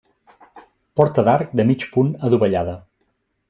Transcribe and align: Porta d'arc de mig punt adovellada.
Porta 1.01 1.25
d'arc 1.29 1.53
de 1.61 1.67
mig 1.73 1.87
punt 1.95 2.13
adovellada. 2.31 2.77